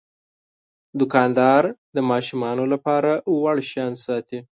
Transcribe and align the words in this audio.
دوکاندار 0.99 1.63
د 1.95 1.97
ماشومانو 2.09 2.63
لپاره 2.73 3.11
وړ 3.41 3.55
شیان 3.69 3.93
ساتي. 4.05 4.39